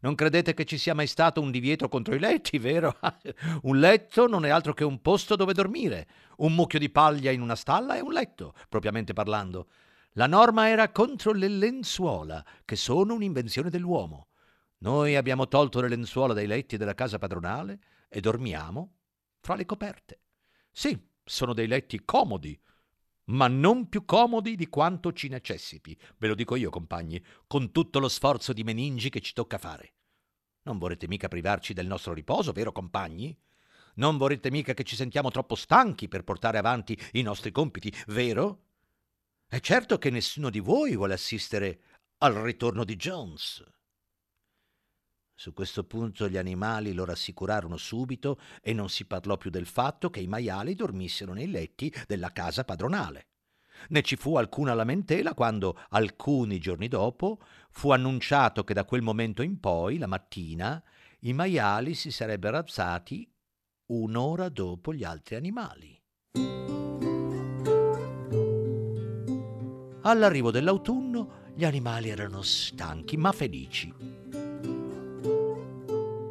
Non 0.00 0.14
credete 0.14 0.54
che 0.54 0.64
ci 0.64 0.78
sia 0.78 0.94
mai 0.94 1.06
stato 1.06 1.40
un 1.40 1.50
divieto 1.50 1.88
contro 1.88 2.14
i 2.14 2.18
letti, 2.18 2.58
vero? 2.58 2.98
un 3.62 3.78
letto 3.78 4.26
non 4.28 4.44
è 4.44 4.48
altro 4.48 4.72
che 4.72 4.84
un 4.84 5.02
posto 5.02 5.36
dove 5.36 5.52
dormire. 5.52 6.06
Un 6.38 6.54
mucchio 6.54 6.78
di 6.78 6.88
paglia 6.88 7.30
in 7.30 7.42
una 7.42 7.56
stalla 7.56 7.96
è 7.96 8.00
un 8.00 8.12
letto, 8.12 8.54
propriamente 8.68 9.12
parlando. 9.12 9.68
La 10.12 10.26
norma 10.26 10.68
era 10.68 10.90
contro 10.90 11.32
le 11.32 11.48
lenzuola, 11.48 12.44
che 12.64 12.76
sono 12.76 13.14
un'invenzione 13.14 13.70
dell'uomo. 13.70 14.28
Noi 14.78 15.16
abbiamo 15.16 15.48
tolto 15.48 15.80
le 15.80 15.88
lenzuola 15.88 16.32
dai 16.32 16.46
letti 16.46 16.76
della 16.76 16.94
casa 16.94 17.18
padronale 17.18 17.80
e 18.08 18.20
dormiamo 18.20 18.94
fra 19.40 19.56
le 19.56 19.66
coperte. 19.66 20.20
Sì, 20.70 20.96
sono 21.24 21.52
dei 21.52 21.66
letti 21.66 22.04
comodi, 22.04 22.58
ma 23.28 23.48
non 23.48 23.88
più 23.88 24.04
comodi 24.04 24.56
di 24.56 24.68
quanto 24.68 25.12
ci 25.12 25.28
necessiti, 25.28 25.98
ve 26.18 26.28
lo 26.28 26.34
dico 26.34 26.56
io, 26.56 26.70
compagni, 26.70 27.22
con 27.46 27.72
tutto 27.72 27.98
lo 27.98 28.08
sforzo 28.08 28.52
di 28.52 28.64
meningi 28.64 29.10
che 29.10 29.20
ci 29.20 29.32
tocca 29.32 29.58
fare. 29.58 29.94
Non 30.62 30.78
vorrete 30.78 31.08
mica 31.08 31.28
privarci 31.28 31.72
del 31.72 31.86
nostro 31.86 32.12
riposo, 32.12 32.52
vero, 32.52 32.72
compagni? 32.72 33.36
Non 33.94 34.16
vorrete 34.16 34.50
mica 34.50 34.74
che 34.74 34.84
ci 34.84 34.96
sentiamo 34.96 35.30
troppo 35.30 35.54
stanchi 35.54 36.08
per 36.08 36.24
portare 36.24 36.58
avanti 36.58 36.98
i 37.12 37.22
nostri 37.22 37.50
compiti, 37.50 37.92
vero? 38.08 38.64
È 39.46 39.60
certo 39.60 39.98
che 39.98 40.10
nessuno 40.10 40.50
di 40.50 40.60
voi 40.60 40.94
vuole 40.94 41.14
assistere 41.14 41.80
al 42.18 42.34
ritorno 42.34 42.84
di 42.84 42.96
Jones. 42.96 43.64
Su 45.40 45.52
questo 45.52 45.84
punto 45.84 46.28
gli 46.28 46.36
animali 46.36 46.92
lo 46.92 47.04
rassicurarono 47.04 47.76
subito 47.76 48.40
e 48.60 48.72
non 48.72 48.88
si 48.88 49.04
parlò 49.04 49.36
più 49.36 49.50
del 49.50 49.66
fatto 49.66 50.10
che 50.10 50.18
i 50.18 50.26
maiali 50.26 50.74
dormissero 50.74 51.32
nei 51.32 51.48
letti 51.48 51.94
della 52.08 52.32
casa 52.32 52.64
padronale. 52.64 53.28
Né 53.90 54.02
ci 54.02 54.16
fu 54.16 54.36
alcuna 54.36 54.74
lamentela 54.74 55.34
quando, 55.34 55.78
alcuni 55.90 56.58
giorni 56.58 56.88
dopo, 56.88 57.38
fu 57.70 57.92
annunciato 57.92 58.64
che 58.64 58.74
da 58.74 58.84
quel 58.84 59.00
momento 59.00 59.42
in 59.42 59.60
poi, 59.60 59.98
la 59.98 60.08
mattina, 60.08 60.82
i 61.20 61.32
maiali 61.32 61.94
si 61.94 62.10
sarebbero 62.10 62.56
alzati 62.56 63.32
un'ora 63.92 64.48
dopo 64.48 64.92
gli 64.92 65.04
altri 65.04 65.36
animali. 65.36 66.02
All'arrivo 70.02 70.50
dell'autunno 70.50 71.52
gli 71.54 71.64
animali 71.64 72.08
erano 72.08 72.42
stanchi 72.42 73.16
ma 73.16 73.30
felici 73.30 74.47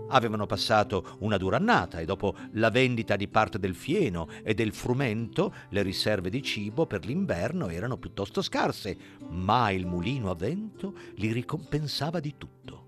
avevano 0.10 0.46
passato 0.46 1.18
una 1.20 1.38
dura 1.38 1.58
annata 1.58 2.00
e 2.00 2.06
dopo 2.06 2.36
la 2.54 2.70
vendita 2.70 3.16
di 3.16 3.28
parte 3.28 3.60
del 3.60 3.76
fieno 3.76 4.28
e 4.44 4.54
del 4.54 4.74
frumento 4.74 5.54
le 5.70 5.82
riserve 5.82 6.30
di 6.30 6.42
cibo 6.42 6.86
per 6.86 7.06
l'inverno 7.06 7.70
erano 7.70 7.98
piuttosto 7.98 8.42
scarse, 8.42 8.98
ma 9.30 9.72
il 9.72 9.86
mulino 9.86 10.30
a 10.30 10.36
vento 10.36 10.94
li 11.16 11.32
ricompensava 11.32 12.20
di 12.20 12.36
tutto. 12.38 12.86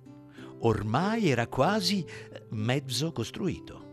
Ormai 0.61 1.29
era 1.29 1.47
quasi 1.47 2.03
eh, 2.03 2.43
mezzo 2.49 3.11
costruito. 3.11 3.87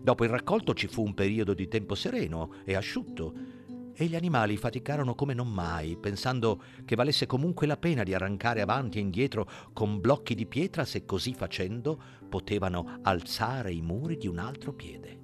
Dopo 0.00 0.24
il 0.24 0.30
raccolto 0.30 0.74
ci 0.74 0.86
fu 0.86 1.02
un 1.02 1.14
periodo 1.14 1.54
di 1.54 1.68
tempo 1.68 1.94
sereno 1.94 2.54
e 2.64 2.74
asciutto 2.74 3.53
e 3.94 4.06
gli 4.06 4.16
animali 4.16 4.56
faticarono 4.56 5.14
come 5.14 5.34
non 5.34 5.48
mai, 5.48 5.96
pensando 5.96 6.62
che 6.84 6.96
valesse 6.96 7.26
comunque 7.26 7.66
la 7.66 7.76
pena 7.76 8.02
di 8.02 8.12
arrancare 8.12 8.60
avanti 8.60 8.98
e 8.98 9.02
indietro 9.02 9.48
con 9.72 10.00
blocchi 10.00 10.34
di 10.34 10.46
pietra 10.46 10.84
se 10.84 11.04
così 11.04 11.32
facendo 11.32 12.00
potevano 12.28 12.98
alzare 13.02 13.72
i 13.72 13.80
muri 13.80 14.16
di 14.16 14.26
un 14.26 14.38
altro 14.38 14.72
piede. 14.72 15.20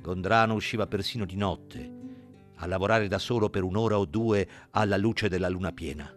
Gondrano 0.00 0.54
usciva 0.54 0.86
persino 0.86 1.24
di 1.24 1.36
notte, 1.36 1.96
a 2.56 2.66
lavorare 2.66 3.08
da 3.08 3.18
solo 3.18 3.48
per 3.50 3.62
un'ora 3.62 3.98
o 3.98 4.04
due 4.04 4.48
alla 4.70 4.96
luce 4.96 5.28
della 5.28 5.48
luna 5.48 5.72
piena. 5.72 6.12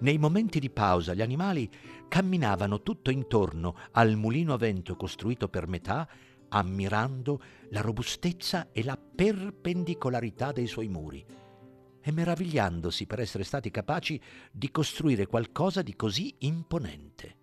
Nei 0.00 0.18
momenti 0.18 0.58
di 0.58 0.70
pausa 0.70 1.14
gli 1.14 1.22
animali 1.22 1.70
camminavano 2.08 2.82
tutto 2.82 3.10
intorno 3.10 3.76
al 3.92 4.16
mulino 4.16 4.52
a 4.52 4.56
vento 4.56 4.96
costruito 4.96 5.48
per 5.48 5.68
metà 5.68 6.08
ammirando 6.48 7.42
la 7.70 7.80
robustezza 7.80 8.68
e 8.72 8.82
la 8.84 8.96
perpendicolarità 8.96 10.52
dei 10.52 10.66
suoi 10.66 10.88
muri 10.88 11.24
e 12.00 12.12
meravigliandosi 12.12 13.06
per 13.06 13.20
essere 13.20 13.42
stati 13.42 13.70
capaci 13.70 14.20
di 14.52 14.70
costruire 14.70 15.26
qualcosa 15.26 15.82
di 15.82 15.96
così 15.96 16.34
imponente. 16.38 17.36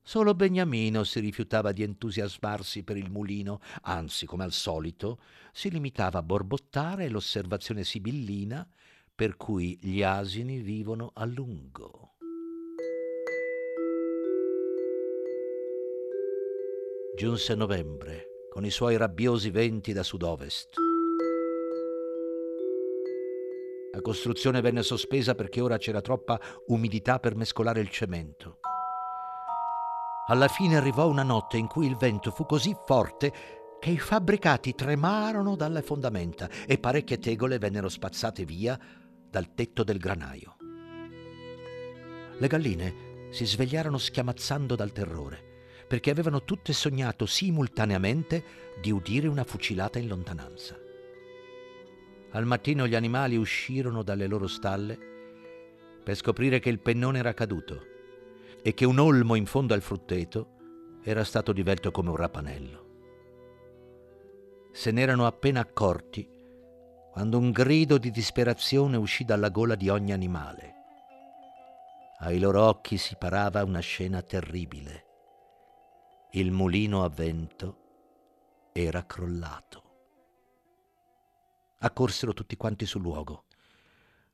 Solo 0.00 0.34
Beniamino 0.34 1.02
si 1.02 1.18
rifiutava 1.18 1.72
di 1.72 1.82
entusiasmarsi 1.82 2.84
per 2.84 2.96
il 2.96 3.10
mulino, 3.10 3.58
anzi, 3.82 4.24
come 4.24 4.44
al 4.44 4.52
solito, 4.52 5.18
si 5.52 5.68
limitava 5.68 6.20
a 6.20 6.22
borbottare 6.22 7.08
l'osservazione 7.08 7.82
sibillina 7.82 8.64
per 9.12 9.36
cui 9.36 9.76
gli 9.80 10.04
asini 10.04 10.60
vivono 10.60 11.10
a 11.12 11.24
lungo. 11.24 12.15
Giunse 17.16 17.54
novembre, 17.54 18.46
con 18.50 18.66
i 18.66 18.70
suoi 18.70 18.98
rabbiosi 18.98 19.48
venti 19.48 19.94
da 19.94 20.02
sud-ovest. 20.02 20.74
La 23.94 24.02
costruzione 24.02 24.60
venne 24.60 24.82
sospesa 24.82 25.34
perché 25.34 25.62
ora 25.62 25.78
c'era 25.78 26.02
troppa 26.02 26.38
umidità 26.66 27.18
per 27.18 27.34
mescolare 27.34 27.80
il 27.80 27.88
cemento. 27.88 28.58
Alla 30.26 30.48
fine 30.48 30.76
arrivò 30.76 31.08
una 31.08 31.22
notte 31.22 31.56
in 31.56 31.68
cui 31.68 31.86
il 31.86 31.96
vento 31.96 32.30
fu 32.30 32.44
così 32.44 32.76
forte 32.84 33.32
che 33.80 33.88
i 33.88 33.98
fabbricati 33.98 34.74
tremarono 34.74 35.56
dalle 35.56 35.80
fondamenta 35.80 36.50
e 36.66 36.76
parecchie 36.76 37.18
tegole 37.18 37.56
vennero 37.56 37.88
spazzate 37.88 38.44
via 38.44 38.78
dal 39.26 39.54
tetto 39.54 39.84
del 39.84 39.96
granaio. 39.96 40.56
Le 42.38 42.46
galline 42.46 43.28
si 43.30 43.46
svegliarono 43.46 43.96
schiamazzando 43.96 44.76
dal 44.76 44.92
terrore 44.92 45.45
perché 45.86 46.10
avevano 46.10 46.42
tutte 46.42 46.72
sognato 46.72 47.26
simultaneamente 47.26 48.44
di 48.80 48.90
udire 48.90 49.28
una 49.28 49.44
fucilata 49.44 49.98
in 49.98 50.08
lontananza. 50.08 50.76
Al 52.30 52.44
mattino 52.44 52.86
gli 52.86 52.94
animali 52.94 53.36
uscirono 53.36 54.02
dalle 54.02 54.26
loro 54.26 54.46
stalle 54.46 54.98
per 56.02 56.14
scoprire 56.14 56.58
che 56.58 56.68
il 56.68 56.80
pennone 56.80 57.18
era 57.18 57.34
caduto 57.34 57.94
e 58.62 58.74
che 58.74 58.84
un 58.84 58.98
olmo 58.98 59.36
in 59.36 59.46
fondo 59.46 59.74
al 59.74 59.80
frutteto 59.80 60.54
era 61.02 61.24
stato 61.24 61.52
divelto 61.52 61.90
come 61.90 62.10
un 62.10 62.16
rapanello. 62.16 62.84
Se 64.72 64.90
n'erano 64.90 65.24
appena 65.24 65.60
accorti 65.60 66.28
quando 67.12 67.38
un 67.38 67.50
grido 67.50 67.96
di 67.96 68.10
disperazione 68.10 68.96
uscì 68.96 69.24
dalla 69.24 69.48
gola 69.48 69.74
di 69.74 69.88
ogni 69.88 70.12
animale. 70.12 70.74
Ai 72.18 72.38
loro 72.38 72.62
occhi 72.62 72.98
si 72.98 73.16
parava 73.16 73.62
una 73.62 73.80
scena 73.80 74.20
terribile 74.20 75.05
il 76.36 76.52
mulino 76.52 77.02
a 77.02 77.08
vento 77.08 78.70
era 78.72 79.06
crollato. 79.06 79.84
Accorsero 81.78 82.34
tutti 82.34 82.58
quanti 82.58 82.84
sul 82.84 83.00
luogo. 83.00 83.44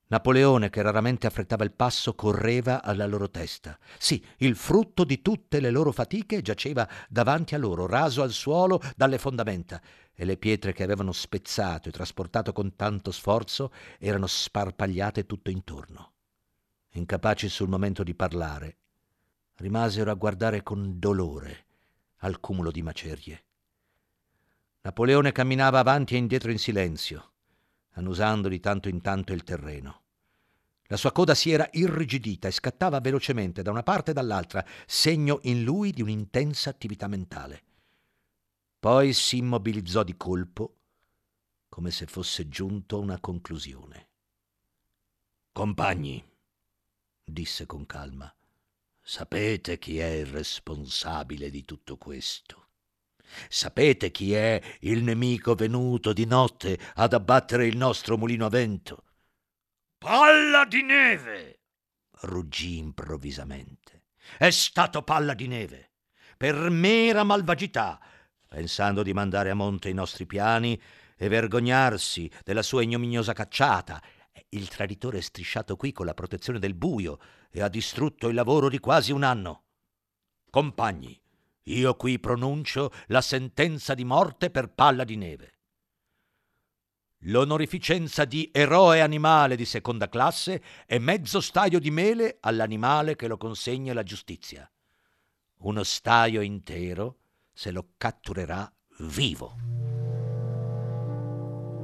Napoleone, 0.09 0.69
che 0.69 0.83
raramente 0.83 1.29
affrettava 1.29 1.63
il 1.63 1.71
passo, 1.71 2.17
correva 2.17 2.83
alla 2.83 3.07
loro 3.07 3.31
testa. 3.31 3.79
Sì, 3.99 4.23
il 4.39 4.57
frutto 4.57 5.05
di 5.05 5.23
tutte 5.23 5.61
le 5.61 5.71
loro 5.71 5.93
fatiche 5.93 6.43
giaceva 6.43 6.89
davanti 7.09 7.55
a 7.55 7.59
loro, 7.59 7.87
raso 7.87 8.23
al 8.23 8.33
suolo 8.33 8.81
dalle 8.97 9.19
fondamenta, 9.19 9.81
e 10.13 10.25
le 10.25 10.37
pietre 10.37 10.73
che 10.73 10.83
avevano 10.83 11.13
spezzato 11.13 11.89
e 11.89 11.93
trasportato 11.93 12.53
con 12.53 12.75
tanto 12.75 13.13
sforzo 13.13 13.71
erano 14.01 14.27
sparpagliate 14.27 15.25
tutto 15.25 15.51
intorno. 15.51 16.15
Incapaci 16.95 17.49
sul 17.49 17.69
momento 17.69 18.03
di 18.03 18.15
parlare, 18.15 18.79
rimasero 19.59 20.11
a 20.11 20.15
guardare 20.15 20.65
con 20.65 20.99
dolore 20.99 21.67
al 22.23 22.41
cumulo 22.41 22.71
di 22.71 22.83
macerie. 22.83 23.45
Napoleone 24.83 25.33
camminava 25.33 25.79
avanti 25.79 26.15
e 26.15 26.19
indietro 26.19 26.51
in 26.51 26.59
silenzio, 26.59 27.33
annusando 27.93 28.49
di 28.49 28.59
tanto 28.59 28.89
in 28.89 29.01
tanto 29.01 29.33
il 29.33 29.45
terreno. 29.45 30.01
La 30.87 30.97
sua 30.97 31.13
coda 31.13 31.35
si 31.35 31.51
era 31.51 31.69
irrigidita 31.73 32.49
e 32.49 32.53
scattava 32.53 33.01
velocemente 33.01 33.63
da 33.63 33.71
una 33.71 33.83
parte 33.83 34.11
e 34.11 34.15
dall'altra, 34.15 34.65
segno 34.87 35.39
in 35.43 35.63
lui 35.63 35.91
di 35.93 36.03
un'intensa 36.03 36.71
attività 36.71 37.07
mentale. 37.07 37.63
Poi 38.79 39.13
si 39.13 39.39
immobilizzò 39.39 40.03
di 40.03 40.17
colpo, 40.17 40.77
come 41.69 41.91
se 41.91 42.07
fosse 42.07 42.49
giunto 42.49 42.97
a 42.97 43.01
una 43.01 43.21
conclusione. 43.21 44.09
Compagni, 45.53 46.23
disse 47.25 47.65
con 47.65 47.87
calma, 47.87 48.33
Sapete 49.15 49.79
chi 49.79 49.99
è 49.99 50.07
il 50.07 50.25
responsabile 50.25 51.51
di 51.51 51.67
tutto 51.67 51.99
questo? 51.99 52.71
Sapete 53.47 54.11
chi 54.11 54.33
è 54.33 54.59
il 54.81 55.03
nemico 55.03 55.55
venuto 55.55 56.15
di 56.15 56.25
notte 56.25 56.81
ad 56.95 57.13
abbattere 57.13 57.67
il 57.67 57.77
nostro 57.77 58.17
mulino 58.17 58.47
a 58.47 58.49
vento? 58.49 59.05
Palla 59.99 60.65
di 60.65 60.83
neve! 60.83 61.61
ruggì 62.23 62.79
improvvisamente. 62.79 64.05
È 64.39 64.49
stato 64.49 65.03
palla 65.03 65.35
di 65.35 65.47
neve, 65.47 65.91
per 66.39 66.71
mera 66.71 67.23
malvagità, 67.23 68.01
pensando 68.49 69.03
di 69.03 69.13
mandare 69.13 69.51
a 69.51 69.55
monte 69.55 69.91
i 69.91 69.95
nostri 69.95 70.25
piani 70.25 70.81
e 71.19 71.29
vergognarsi 71.29 72.31
della 72.45 72.63
sua 72.63 72.81
ignominiosa 72.81 73.35
cacciata. 73.35 74.03
Il 74.49 74.69
traditore 74.69 75.19
è 75.19 75.21
strisciato 75.21 75.77
qui 75.77 75.93
con 75.93 76.07
la 76.07 76.15
protezione 76.15 76.59
del 76.59 76.75
buio 76.75 77.19
e 77.51 77.63
ha 77.63 77.69
distrutto 77.69 78.29
il 78.29 78.35
lavoro 78.35 78.69
di 78.69 78.79
quasi 78.79 79.13
un 79.13 79.23
anno. 79.23 79.65
Compagni, 80.51 81.19
io 81.65 81.95
qui 81.97 82.19
pronuncio 82.19 82.91
la 83.07 83.21
sentenza 83.21 83.95
di 83.95 84.05
morte 84.05 84.51
per 84.51 84.73
palla 84.73 85.05
di 85.05 85.17
neve. 85.17 85.53
L'onorificenza 87.27 88.25
di 88.25 88.51
eroe 88.53 89.01
animale 89.01 89.55
di 89.55 89.65
seconda 89.65 90.09
classe 90.09 90.61
è 90.87 90.99
mezzo 90.99 91.41
staio 91.41 91.79
di 91.79 91.91
mele 91.91 92.39
all'animale 92.41 93.15
che 93.15 93.29
lo 93.29 93.37
consegna 93.37 93.95
la 93.95 94.03
giustizia. 94.03 94.69
Uno 95.59 95.85
staio 95.85 96.41
intero 96.41 97.19
se 97.53 97.71
lo 97.71 97.91
catturerà 97.97 98.71
vivo. 98.99 99.82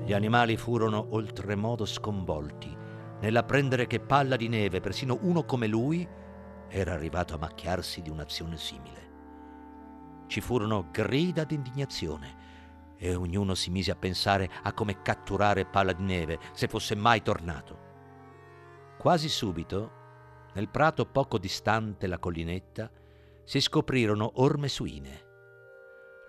Gli 0.09 0.15
animali 0.15 0.57
furono 0.57 1.09
oltremodo 1.11 1.85
sconvolti 1.85 2.75
nell'apprendere 3.21 3.87
che 3.87 4.01
Palla 4.01 4.37
di 4.37 4.49
Neve, 4.49 4.81
persino 4.81 5.19
uno 5.21 5.45
come 5.45 5.67
lui, 5.67 6.09
era 6.67 6.95
arrivato 6.95 7.35
a 7.35 7.39
macchiarsi 7.39 8.01
di 8.01 8.09
un'azione 8.09 8.57
simile. 8.57 9.11
Ci 10.27 10.41
furono 10.41 10.89
grida 10.91 11.45
d'indignazione 11.45 12.95
e 12.97 13.15
ognuno 13.15 13.55
si 13.55 13.69
mise 13.69 13.91
a 13.91 13.97
pensare 13.97 14.49
a 14.63 14.73
come 14.73 15.03
catturare 15.03 15.67
Palla 15.67 15.93
di 15.93 16.05
Neve 16.05 16.39
se 16.55 16.69
fosse 16.69 16.95
mai 16.95 17.21
tornato. 17.21 17.79
Quasi 18.97 19.29
subito, 19.29 19.91
nel 20.55 20.71
prato 20.71 21.05
poco 21.05 21.37
distante 21.37 22.07
la 22.07 22.19
collinetta, 22.19 22.91
si 23.45 23.61
scoprirono 23.61 24.31
orme 24.37 24.69
suine. 24.69 25.28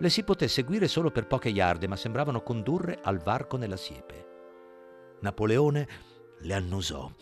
Le 0.00 0.08
si 0.08 0.24
poté 0.24 0.48
seguire 0.48 0.88
solo 0.88 1.10
per 1.10 1.26
poche 1.26 1.50
yarde, 1.50 1.86
ma 1.86 1.94
sembravano 1.94 2.42
condurre 2.42 3.00
al 3.02 3.18
varco 3.18 3.58
nella 3.58 3.76
siepe. 3.76 4.28
Napoleone 5.20 5.88
le 6.40 6.54
annusò 6.54 7.12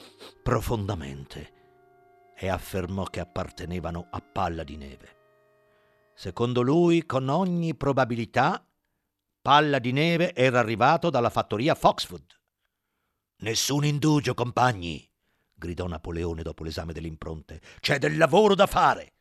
profondamente 0.44 1.52
e 2.36 2.48
affermò 2.48 3.02
che 3.02 3.18
appartenevano 3.18 4.06
a 4.12 4.20
Palla 4.20 4.62
di 4.62 4.76
Neve. 4.76 5.16
Secondo 6.14 6.62
lui, 6.62 7.04
con 7.04 7.28
ogni 7.28 7.74
probabilità, 7.74 8.64
Palla 9.42 9.80
di 9.80 9.90
Neve 9.90 10.32
era 10.32 10.60
arrivato 10.60 11.10
dalla 11.10 11.30
fattoria 11.30 11.74
Foxwood. 11.74 12.40
Nessun 13.38 13.84
indugio, 13.84 14.34
compagni, 14.34 15.04
gridò 15.52 15.88
Napoleone 15.88 16.42
dopo 16.42 16.62
l'esame 16.62 16.92
delle 16.92 17.08
impronte. 17.08 17.60
C'è 17.80 17.98
del 17.98 18.16
lavoro 18.16 18.54
da 18.54 18.68
fare. 18.68 19.14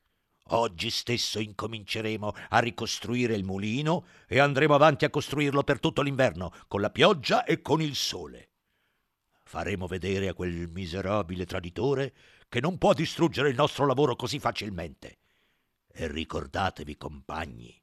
Oggi 0.49 0.89
stesso 0.89 1.39
incominceremo 1.39 2.33
a 2.49 2.59
ricostruire 2.59 3.33
il 3.33 3.43
mulino 3.43 4.05
e 4.27 4.39
andremo 4.39 4.75
avanti 4.75 5.03
a 5.03 5.09
costruirlo 5.09 5.63
per 5.63 5.79
tutto 5.79 6.01
l'inverno, 6.01 6.53
con 6.67 6.79
la 6.79 6.89
pioggia 6.89 7.43
e 7.43 7.61
con 7.61 7.81
il 7.81 7.95
sole. 7.95 8.51
Faremo 9.43 9.87
vedere 9.87 10.29
a 10.29 10.33
quel 10.33 10.69
miserabile 10.69 11.45
traditore 11.45 12.13
che 12.47 12.61
non 12.61 12.77
può 12.77 12.93
distruggere 12.93 13.49
il 13.49 13.55
nostro 13.55 13.85
lavoro 13.85 14.15
così 14.15 14.39
facilmente. 14.39 15.19
E 15.87 16.07
ricordatevi, 16.07 16.95
compagni, 16.95 17.81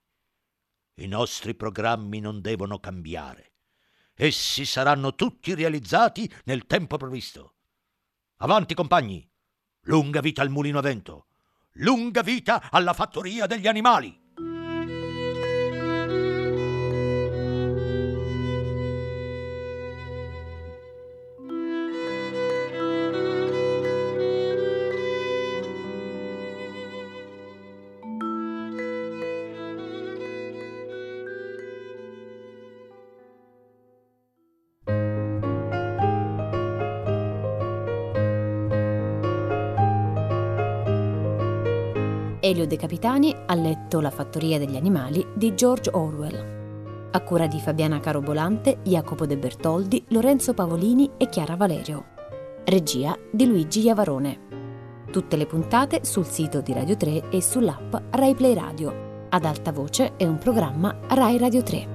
i 0.99 1.07
nostri 1.07 1.55
programmi 1.55 2.21
non 2.21 2.41
devono 2.41 2.79
cambiare. 2.79 3.53
Essi 4.15 4.65
saranno 4.65 5.15
tutti 5.15 5.55
realizzati 5.55 6.33
nel 6.45 6.67
tempo 6.67 6.97
previsto. 6.97 7.55
Avanti, 8.37 8.75
compagni! 8.75 9.29
Lunga 9.87 10.21
vita 10.21 10.41
al 10.41 10.51
mulino 10.51 10.79
a 10.79 10.83
vento! 10.83 11.27
Lunga 11.79 12.23
vita 12.23 12.69
alla 12.71 12.93
fattoria 12.93 13.47
degli 13.47 13.67
animali! 13.67 14.24
Elio 42.45 42.67
De 42.67 42.77
Capitani 42.77 43.35
ha 43.47 43.55
letto 43.55 44.03
La 44.03 44.11
fattoria 44.11 44.59
degli 44.59 44.77
animali 44.77 45.27
di 45.35 45.55
George 45.55 45.89
Orwell. 45.95 47.09
A 47.11 47.21
cura 47.23 47.47
di 47.47 47.59
Fabiana 47.59 48.01
Carobolante, 48.01 48.81
Jacopo 48.83 49.25
De 49.25 49.39
Bertoldi, 49.39 50.05
Lorenzo 50.09 50.53
Pavolini 50.53 51.13
e 51.17 51.31
Chiara 51.31 51.57
Valerio. 51.57 52.05
Regia 52.67 53.17
di 53.33 53.47
Luigi 53.47 53.81
Iavarone. 53.81 54.41
Tutte 55.11 55.37
le 55.37 55.47
puntate 55.47 56.05
sul 56.05 56.27
sito 56.27 56.61
di 56.61 56.75
Radio 56.75 56.99
3 56.99 57.31
e 57.31 57.41
sull'app 57.41 57.95
Rai 58.11 58.35
Play 58.35 58.53
Radio. 58.53 59.27
Ad 59.31 59.47
alta 59.47 59.73
voce 59.73 60.13
è 60.19 60.27
un 60.27 60.37
programma 60.37 60.95
Rai 61.09 61.39
Radio 61.39 61.63
3. 61.63 61.94